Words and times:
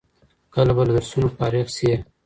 کله 0.53 0.71
به 0.75 0.83
له 0.87 0.93
درسونو 0.97 1.27
فارغ 1.37 1.67
سې؟ 1.75 1.91